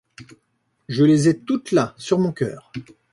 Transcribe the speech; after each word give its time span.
Je 0.89 1.03
les 1.03 1.29
ai 1.29 1.37
toutes 1.37 1.71
là, 1.71 1.93
sur 1.95 2.17
mon 2.17 2.31
cœur. 2.31 2.71